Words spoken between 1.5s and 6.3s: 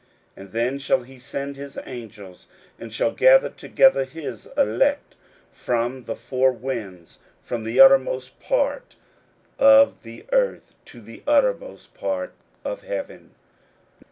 his angels, and shall gather together his elect from the